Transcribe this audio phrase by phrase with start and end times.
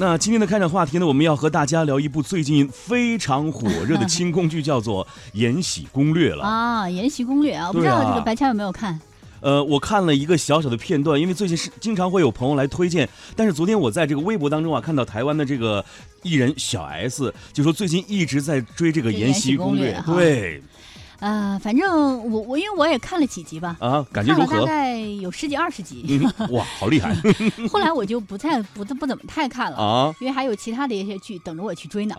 [0.00, 6.44] 那今天的开场话题呢，我们要和大家聊一部最近非常火热的清宫剧，叫做《延禧攻略》了。
[6.44, 8.98] 啊，《延禧攻略》啊，我不知道这个白强有没有看。
[9.40, 15.84] 呃，我看了一个小小的片段，因为最近是经常会有朋友来推荐，但是昨天我在这个微博当中啊，看到台湾的这个
[16.22, 20.62] 艺人小 S 就说最近一直在追这个《延禧攻略》，对。
[21.20, 24.60] 呃，反正我我因为我也看了几集吧，啊，感觉如何？
[24.60, 27.12] 大概有十几二十集，哇，好厉害！
[27.70, 32.14] 后来我就不太不不怎么太看了啊，因为还有其他的一些剧等着我去追呢。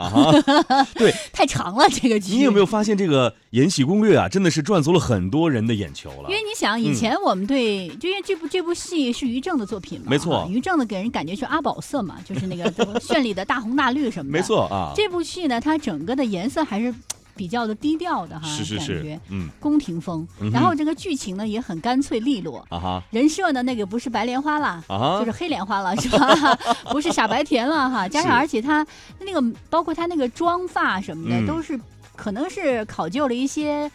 [0.96, 2.34] 对， 太长了这个剧。
[2.34, 6.30] 你有没有发现这个《延禧攻略》啊，真的是赚足了很多人的眼球了？
[6.30, 14.92] 因为你想，以前我们对，就因为这部这部戏是于正的作品嘛，没错，于正的给人感觉是阿宝色嘛，就是那个 绚丽的大红大绿什么的，没错啊。
[14.94, 16.94] 这部戏呢，它整个的颜色还是。
[17.40, 22.60] 比较的低调的哈，是是是，嗯，宫廷风，然后这个剧情呢也很干脆利落。
[22.70, 26.54] 啊哈，人设呢那个不是白莲花了啊，就是黑莲花了是吧？
[26.92, 28.86] 不是傻白甜了哈，加上而且他
[29.22, 31.80] 那个包括他那个妆发什么的都是
[32.14, 33.90] 可能是考究了一些。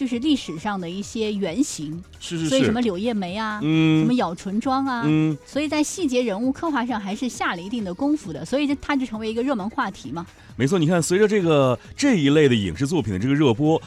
[0.00, 10.24] 就是历史上的一些原型，是是是，所以什么柳叶眉啊，嗯，什么咬唇妆啊，嗯，所以在细节人物刻画上还是下了一定的功夫的，所以它就成为一个热门话题嘛。
[10.56, 13.78] 没错，你看，随着这个这一类的影视作品的这个热播，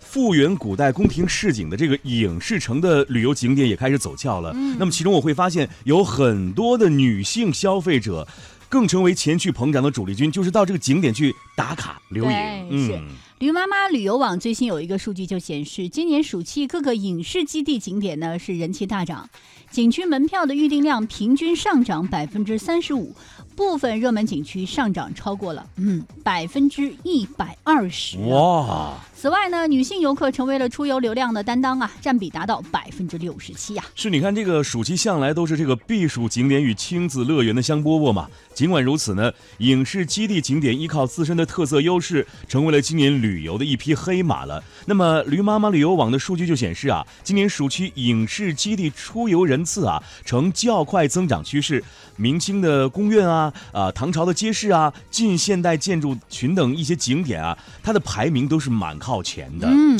[0.00, 4.50] 复原古代宫廷市井的这个影视城的旅游景点也开始走俏了。
[4.56, 8.26] 嗯，那么其中我会发现有很多的女性消费者。
[8.68, 12.30] 更成为前去捧场的主力军，就是到这个景点去打卡留影。
[12.70, 13.08] 嗯，
[13.40, 19.30] 驴妈妈旅游网最新有一个数据就显示，今年暑期各个影视基地景点呢是人气大涨，
[19.70, 23.14] 景区门票的预订量平均上涨百分之三十五，
[23.60, 28.16] 部分热门景区上涨超过了嗯百分之一百二十。
[28.20, 28.94] 哇！
[29.14, 33.84] 此外呢，女性游客成为了出游流量的担当啊，占比达到百分之六十七呀。
[33.94, 38.30] 是，你看这个暑期向来都是这个避暑景点与亲子乐园的香饽饽嘛。
[38.54, 44.64] 尽管如此呢，影视基地景点依靠自身的特色优势，成为了今年旅游的一匹黑马了。
[44.86, 51.84] 那么，驴妈妈旅游网的数据就显示啊，今年暑期影视基地出游人次啊呈较快增长趋势，
[52.16, 59.10] 明星的宫苑啊、啊唐朝的街市啊、近现代建筑群等一些景点啊，它的排名都是蛮靠。
[59.10, 59.98] 靠前的，嗯，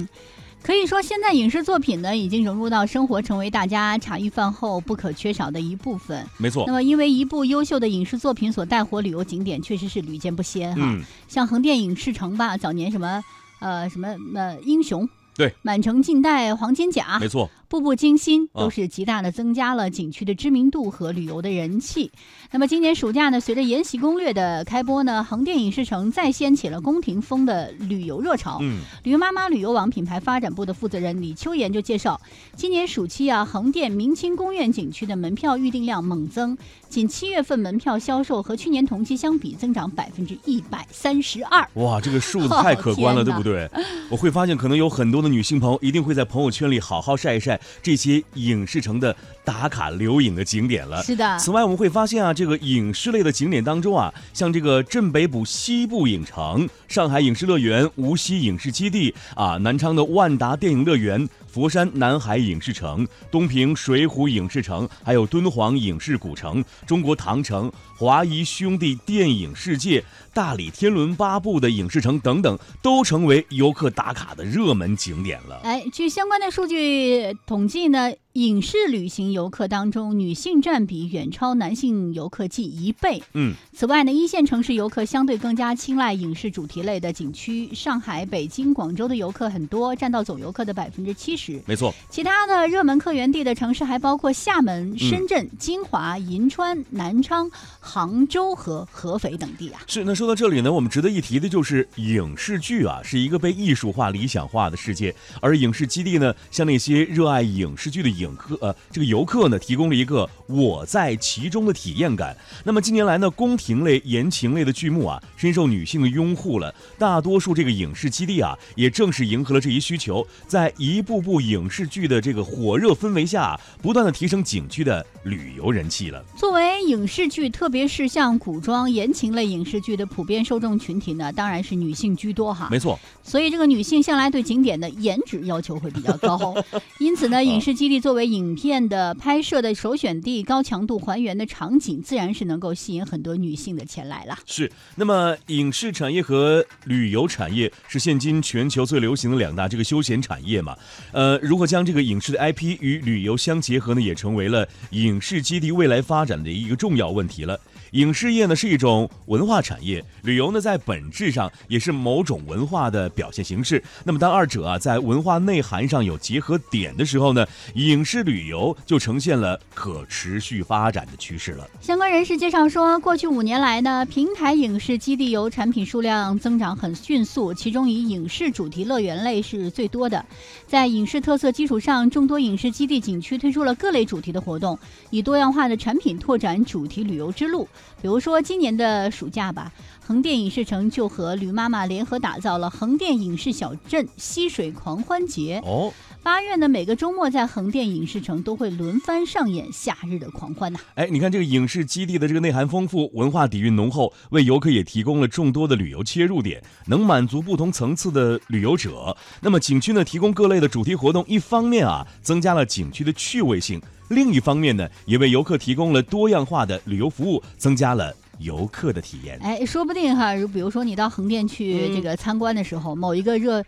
[0.62, 6.24] 可以说现在影视作品呢已经融入到生活，成为大家茶余饭后不可缺少的一部分。
[6.38, 6.62] 没错。
[6.64, 10.96] 那么，因为一部优秀的影视作品所带火旅游景点，确实是屡见不鲜哈。
[11.26, 13.20] 像横店影视城吧，早年什么
[13.58, 17.50] 呃什么呃英雄，对，满城尽带黄金甲，没错。
[17.70, 22.10] 步步惊心都是极大的增加了景区的知名度和旅游的人气。
[22.50, 28.58] 那么今年暑假呢，随着《延禧攻略》的开播呢，横店影视城再掀起了宫廷风的旅游热潮。
[28.60, 32.20] 嗯，旅游妈妈旅游网品牌发展部的负责人李秋妍就介绍，
[32.56, 36.58] 今年暑期啊，横店明清宫苑景区的门票预订量猛增，
[36.88, 41.64] 仅七月份门票销售和去年同期相比增长百分之一百三十二。
[41.74, 43.70] 哇，这个数字太可观了，对不对？
[44.10, 47.59] 我会发现，可能有很多的女性朋友一定会在朋友圈里好好晒一晒。
[47.82, 51.02] 这些影视城的打卡留影的景点了。
[51.02, 51.38] 是的。
[51.38, 61.28] 此外，我们会发现啊，这个影视类的景点当中啊，像这个镇北堡西部影城、上海影视乐园、无锡影视基地啊、南昌的万达电影乐园。
[61.50, 75.60] 佛山南海影视城、东平水浒影视城，还有敦煌影视古城、中国唐城、华谊兄弟电影世界、大理天伦八部的影视城等等，都成为游客打卡的热门景点了。
[75.64, 78.14] 哎，据相关的数据统计呢。
[78.34, 83.20] 影视旅行游客当中，女性占比远超男性游客近一倍。
[83.34, 91.60] 嗯，此外呢，一线城市游客相对更加青睐影视主题类的景区，上海、北京、广州的游客很多，占到总游客的百分之七十。
[91.66, 99.80] 没错，其他的热门客源地的城市还包括厦门、深圳、金华、银川、南昌、杭州和合肥等地啊。
[99.88, 108.19] 是，那说到这里呢，我们值得一提的就是影视剧啊，是一个被艺术化、理想化的世界，而影视基地呢，像那些热爱影视剧的。
[108.20, 112.36] 影客呃，这个游客呢，提供了一个我在其中的体验感。
[112.64, 116.72] 那么近年来呢，宫廷类、言情类的剧目啊，深受女性的拥护了。
[116.98, 126.22] 大多数这个影视基地啊，也正是迎合了这一需求，在一部部影视剧的这个火热氛围下，不断的提升景区的旅游人气了。
[126.36, 132.68] 作为影视剧，特别是像古装言情类影视剧的普遍受众群体呢，当然是女性居多哈。
[132.70, 132.98] 没错。
[133.22, 136.54] 所以这个女性向来对景点的颜值要求会比较高，
[137.00, 138.09] 因此呢，影视基地做。
[138.10, 144.36] 作为影片的拍摄的首选地，高强度还原的场景，自然是能够吸引很多女性的前来了。
[144.46, 150.76] 是，那么影视产业和旅游产业是现今全球最流行的两大这个休闲产业嘛？
[151.12, 154.00] 呃，如何将这个影视的 IP 与旅游相结合呢？
[154.00, 157.60] 也成为了影视基地未来发展的一个重要问题了。
[157.92, 163.82] 影视业呢是一种文化产业，旅游呢在本质上也是某种文化的表现形式。
[164.04, 171.68] 那么当二者啊在文化内涵上有结合点的时候呢，影影视旅游就呈现了可持续发展的趋势了。
[171.82, 180.24] 相关人士介绍说，过去五年来呢，平台影视基地游产品数量增长很迅速，其中以影视主题乐园类是最多的。
[180.66, 184.78] 在影视特色基础上，众多影视基地景区推出了各类主题的活动，
[185.10, 187.68] 以多样化的产品拓展主题旅游之路。
[188.00, 189.70] 比如说今年的暑假吧，
[190.02, 195.60] 横店影视城就和驴妈妈联合打造了横店影视小镇溪水狂欢节。
[195.66, 195.92] 哦，
[196.22, 200.78] 八月呢，每个周末在横店影视城都会轮番上演夏日的狂欢呐。
[200.94, 209.16] 哎，你看这个影视基地的这个内涵丰富，文化底蕴浓厚，为游客也提供了众多的旅游切入点，能满足不同层次的旅游者。
[209.40, 213.80] 那么景区呢，提供各类的主题活动，一方面啊，增加了景区的趣味性。
[214.08, 219.38] 另一方面呢，也为游客提供了多样化的旅游服务，增加了游客的体验。
[219.42, 223.64] 哎，说不定哈，比如说你到横店去这个参观的时候，某一个热。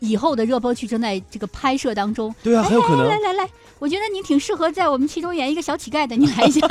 [0.00, 3.08] 以后的热播剧正在这个拍摄当中，对啊，很有可能。
[3.08, 6.68] 来来来，我觉得你挺适合在我们其中演一个小乞丐的， 你来一下，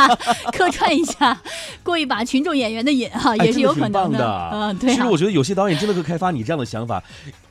[0.53, 1.41] 客串一下，
[1.81, 4.49] 过一把群众演员的瘾哈，也是有可能的。
[4.53, 4.91] 嗯，对。
[4.93, 7.03] 其实我觉得有些导演真的会开发你这样的想法，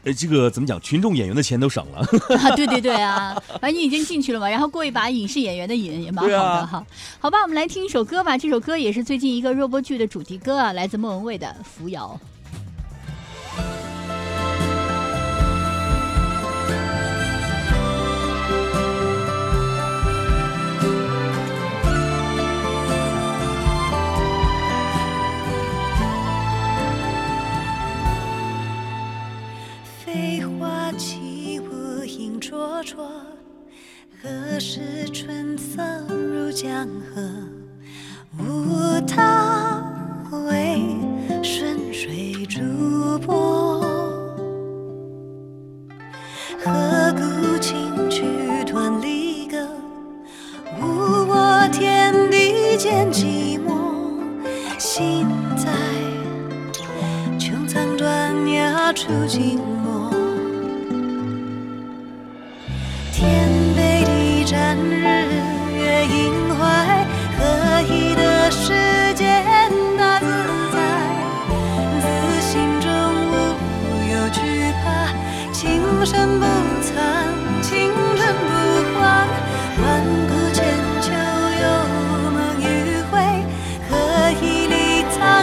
[0.04, 1.98] 呃，这个怎么讲，群众演员的钱都省了。
[2.38, 6.86] 啊，对对对啊，反正你已经进去了嘛，然后过一把影视演员的瘾也蛮好的哈。
[7.18, 12.18] 好吧，我们来听一首歌吧，这首歌也是最近一个热播剧的主题歌啊，来自莫文蔚的《扶摇》。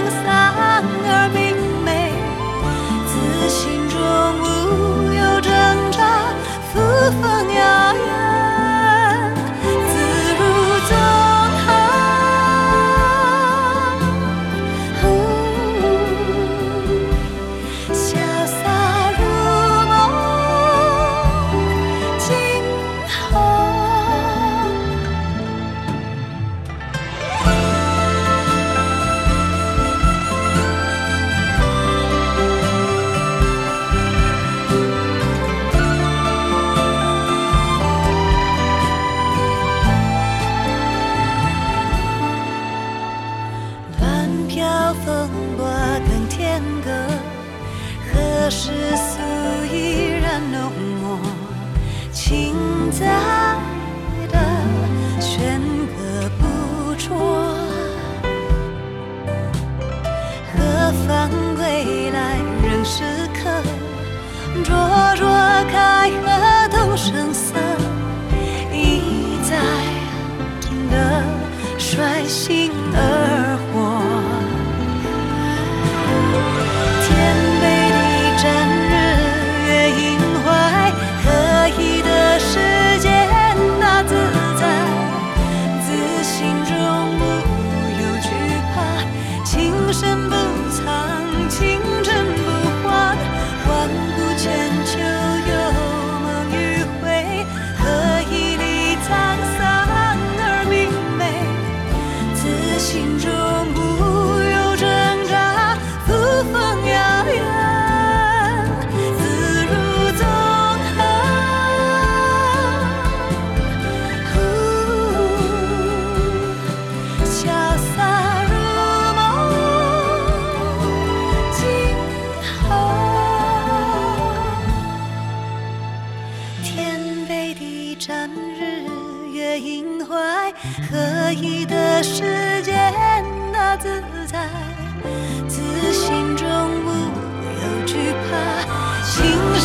[0.09, 0.47] 历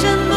[0.03, 0.32] 真